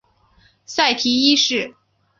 [0.65, 1.75] 塞提一世。